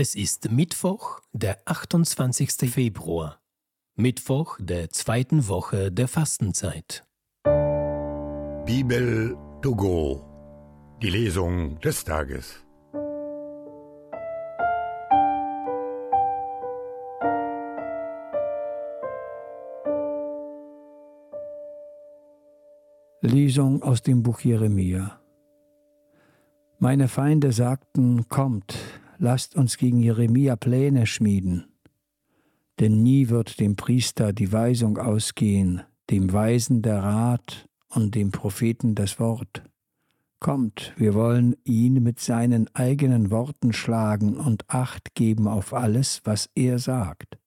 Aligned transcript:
Es 0.00 0.14
ist 0.14 0.52
Mittwoch, 0.52 1.22
der 1.32 1.58
28. 1.64 2.70
Februar, 2.70 3.40
Mittwoch 3.96 4.56
der 4.60 4.90
zweiten 4.90 5.48
Woche 5.48 5.90
der 5.90 6.06
Fastenzeit. 6.06 7.04
Bibel 8.64 9.36
to 9.60 9.74
go, 9.74 10.24
die 11.02 11.10
Lesung 11.10 11.80
des 11.80 12.04
Tages. 12.04 12.64
Lesung 23.20 23.82
aus 23.82 24.02
dem 24.02 24.22
Buch 24.22 24.38
Jeremia. 24.42 25.20
Meine 26.78 27.08
Feinde 27.08 27.50
sagten, 27.50 28.28
kommt, 28.28 28.78
lasst 29.18 29.56
uns 29.56 29.76
gegen 29.76 30.00
Jeremia 30.00 30.56
Pläne 30.56 31.06
schmieden. 31.06 31.66
Denn 32.80 33.02
nie 33.02 33.28
wird 33.28 33.60
dem 33.60 33.76
Priester 33.76 34.32
die 34.32 34.52
Weisung 34.52 34.98
ausgehen, 34.98 35.82
dem 36.10 36.32
Weisen 36.32 36.82
der 36.82 37.02
Rat 37.02 37.68
und 37.88 38.14
dem 38.14 38.30
Propheten 38.30 38.94
das 38.94 39.18
Wort. 39.18 39.62
Kommt, 40.40 40.92
wir 40.96 41.14
wollen 41.14 41.56
ihn 41.64 42.02
mit 42.02 42.20
seinen 42.20 42.72
eigenen 42.74 43.32
Worten 43.32 43.72
schlagen 43.72 44.36
und 44.36 44.64
Acht 44.68 45.14
geben 45.14 45.48
auf 45.48 45.74
alles, 45.74 46.20
was 46.24 46.48
er 46.54 46.78
sagt. 46.78 47.38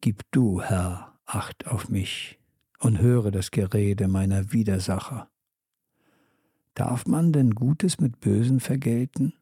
Gib 0.00 0.22
du, 0.30 0.62
Herr, 0.62 1.18
Acht 1.26 1.66
auf 1.66 1.90
mich 1.90 2.38
und 2.80 2.98
höre 2.98 3.30
das 3.30 3.50
Gerede 3.50 4.08
meiner 4.08 4.52
Widersacher. 4.52 5.28
Darf 6.74 7.06
man 7.06 7.32
denn 7.32 7.54
Gutes 7.54 8.00
mit 8.00 8.20
Bösen 8.20 8.58
vergelten? 8.58 9.34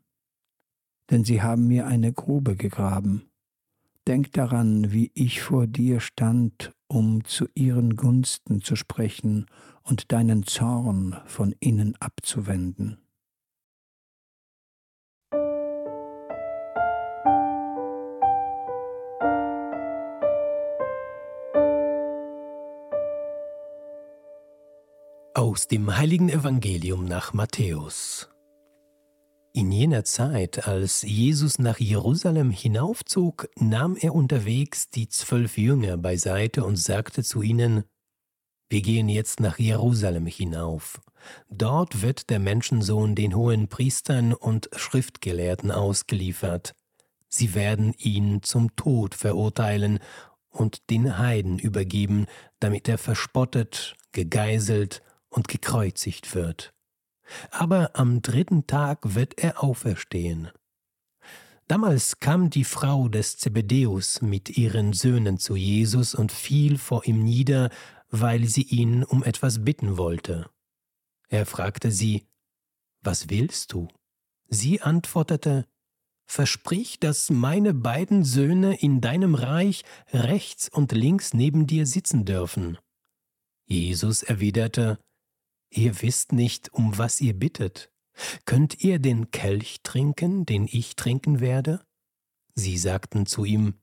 Denn 1.10 1.24
sie 1.24 1.42
haben 1.42 1.66
mir 1.66 1.86
eine 1.86 2.12
Grube 2.12 2.56
gegraben. 2.56 3.30
Denk 4.06 4.32
daran, 4.32 4.92
wie 4.92 5.10
ich 5.14 5.42
vor 5.42 5.66
dir 5.66 6.00
stand, 6.00 6.72
um 6.88 7.24
zu 7.24 7.46
ihren 7.54 7.96
Gunsten 7.96 8.62
zu 8.62 8.76
sprechen 8.76 9.46
und 9.82 10.12
deinen 10.12 10.44
Zorn 10.44 11.16
von 11.26 11.54
ihnen 11.60 11.96
abzuwenden. 12.00 12.98
Aus 25.34 25.68
dem 25.68 25.96
heiligen 25.96 26.28
Evangelium 26.28 27.04
nach 27.04 27.32
Matthäus. 27.32 28.28
In 29.52 29.72
jener 29.72 30.04
Zeit, 30.04 30.68
als 30.68 31.02
Jesus 31.02 31.58
nach 31.58 31.80
Jerusalem 31.80 32.52
hinaufzog, 32.52 33.48
nahm 33.58 33.96
er 33.96 34.14
unterwegs 34.14 34.90
die 34.90 35.08
zwölf 35.08 35.58
Jünger 35.58 35.96
beiseite 35.96 36.64
und 36.64 36.76
sagte 36.76 37.24
zu 37.24 37.42
ihnen, 37.42 37.82
Wir 38.68 38.80
gehen 38.80 39.08
jetzt 39.08 39.40
nach 39.40 39.58
Jerusalem 39.58 40.26
hinauf. 40.26 41.00
Dort 41.48 42.00
wird 42.00 42.30
der 42.30 42.38
Menschensohn 42.38 43.16
den 43.16 43.34
hohen 43.34 43.66
Priestern 43.66 44.34
und 44.34 44.70
Schriftgelehrten 44.76 45.72
ausgeliefert. 45.72 46.76
Sie 47.28 47.52
werden 47.54 47.92
ihn 47.98 48.44
zum 48.44 48.76
Tod 48.76 49.16
verurteilen 49.16 49.98
und 50.50 50.90
den 50.90 51.18
Heiden 51.18 51.58
übergeben, 51.58 52.26
damit 52.60 52.88
er 52.88 52.98
verspottet, 52.98 53.96
gegeißelt 54.12 55.02
und 55.28 55.48
gekreuzigt 55.48 56.36
wird. 56.36 56.72
Aber 57.50 57.90
am 57.94 58.22
dritten 58.22 58.66
Tag 58.66 59.14
wird 59.14 59.38
er 59.38 59.62
auferstehen. 59.62 60.50
Damals 61.68 62.18
kam 62.18 62.50
die 62.50 62.64
Frau 62.64 63.08
des 63.08 63.38
Zebedeus 63.38 64.22
mit 64.22 64.58
ihren 64.58 64.92
Söhnen 64.92 65.38
zu 65.38 65.54
Jesus 65.54 66.14
und 66.14 66.32
fiel 66.32 66.78
vor 66.78 67.06
ihm 67.06 67.22
nieder, 67.22 67.70
weil 68.10 68.46
sie 68.46 68.64
ihn 68.64 69.04
um 69.04 69.22
etwas 69.22 69.64
bitten 69.64 69.96
wollte. 69.96 70.50
Er 71.28 71.46
fragte 71.46 71.92
sie, 71.92 72.26
Was 73.02 73.30
willst 73.30 73.72
du? 73.72 73.86
Sie 74.48 74.80
antwortete, 74.80 75.64
Versprich, 76.26 77.00
dass 77.00 77.30
meine 77.30 77.74
beiden 77.74 78.24
Söhne 78.24 78.80
in 78.80 79.00
deinem 79.00 79.34
Reich 79.34 79.84
rechts 80.12 80.68
und 80.68 80.92
links 80.92 81.34
neben 81.34 81.66
dir 81.66 81.86
sitzen 81.86 82.24
dürfen. 82.24 82.78
Jesus 83.66 84.22
erwiderte, 84.22 84.98
Ihr 85.70 86.02
wisst 86.02 86.32
nicht, 86.32 86.72
um 86.72 86.98
was 86.98 87.20
ihr 87.20 87.34
bittet. 87.34 87.90
Könnt 88.44 88.82
ihr 88.82 88.98
den 88.98 89.30
Kelch 89.30 89.80
trinken, 89.82 90.44
den 90.44 90.68
ich 90.70 90.96
trinken 90.96 91.40
werde? 91.40 91.80
Sie 92.54 92.76
sagten 92.76 93.26
zu 93.26 93.44
ihm, 93.44 93.74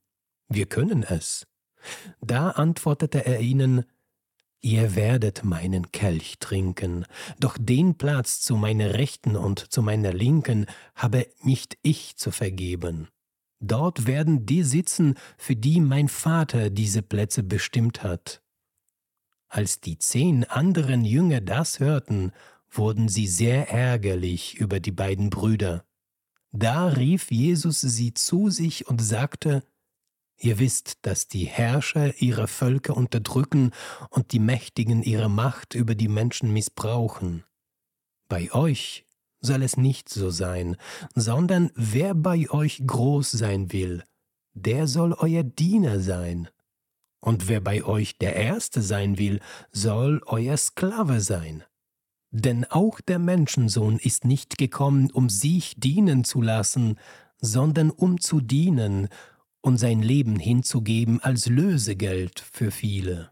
Wir 0.49 0.65
können 0.65 1.03
es. 1.03 1.47
Da 2.21 2.51
antwortete 2.51 3.25
er 3.25 3.39
ihnen, 3.39 3.85
Ihr 4.61 4.95
werdet 4.95 5.43
meinen 5.43 5.91
Kelch 5.91 6.39
trinken, 6.39 7.05
doch 7.39 7.57
den 7.59 7.97
Platz 7.97 8.41
zu 8.41 8.57
meiner 8.57 8.95
Rechten 8.95 9.35
und 9.35 9.71
zu 9.71 9.81
meiner 9.81 10.11
Linken 10.11 10.65
habe 10.95 11.27
nicht 11.41 11.77
ich 11.83 12.17
zu 12.17 12.31
vergeben. 12.31 13.07
Dort 13.59 14.07
werden 14.07 14.45
die 14.45 14.63
sitzen, 14.63 15.15
für 15.37 15.55
die 15.55 15.79
mein 15.79 16.09
Vater 16.09 16.69
diese 16.69 17.01
Plätze 17.01 17.43
bestimmt 17.43 18.03
hat. 18.03 18.41
Als 19.47 19.79
die 19.79 19.97
zehn 19.97 20.43
anderen 20.43 21.05
Jünger 21.05 21.41
das 21.41 21.79
hörten, 21.79 22.31
wurden 22.69 23.07
sie 23.07 23.27
sehr 23.27 23.69
ärgerlich 23.69 24.55
über 24.55 24.79
die 24.79 24.91
beiden 24.91 25.29
Brüder. 25.29 25.85
Da 26.51 26.87
rief 26.87 27.31
Jesus 27.31 27.81
sie 27.81 28.13
zu 28.13 28.49
sich 28.49 28.87
und 28.87 29.01
sagte, 29.01 29.63
Ihr 30.39 30.59
wisst, 30.59 30.99
dass 31.01 31.27
die 31.27 31.45
Herrscher 31.45 32.21
ihre 32.21 32.47
Völker 32.47 32.95
unterdrücken 32.95 33.71
und 34.11 34.31
die 34.33 34.39
Mächtigen 34.39 35.01
ihre 35.01 35.29
Macht 35.29 35.73
über 35.73 35.95
die 35.95 36.07
Menschen 36.07 36.53
missbrauchen. 36.53 37.43
Bei 38.29 38.51
euch 38.53 39.05
soll 39.39 39.63
es 39.63 39.77
nicht 39.77 40.09
so 40.09 40.29
sein, 40.29 40.77
sondern 41.15 41.71
wer 41.73 42.13
bei 42.13 42.49
euch 42.51 42.83
groß 42.85 43.31
sein 43.31 43.71
will, 43.71 44.03
der 44.53 44.87
soll 44.87 45.13
euer 45.13 45.43
Diener 45.43 45.99
sein. 45.99 46.49
Und 47.19 47.47
wer 47.47 47.61
bei 47.61 47.83
euch 47.83 48.17
der 48.17 48.35
Erste 48.35 48.81
sein 48.81 49.17
will, 49.17 49.39
soll 49.71 50.21
euer 50.25 50.57
Sklave 50.57 51.21
sein. 51.21 51.63
Denn 52.31 52.65
auch 52.65 53.01
der 53.01 53.19
Menschensohn 53.19 53.97
ist 53.97 54.25
nicht 54.25 54.57
gekommen, 54.57 55.09
um 55.11 55.29
sich 55.29 55.75
dienen 55.77 56.23
zu 56.23 56.41
lassen, 56.41 56.99
sondern 57.39 57.89
um 57.89 58.19
zu 58.19 58.41
dienen 58.41 59.07
und 59.61 59.77
sein 59.77 60.01
Leben 60.01 60.37
hinzugeben 60.37 61.21
als 61.21 61.47
Lösegeld 61.47 62.39
für 62.39 62.71
viele. 62.71 63.31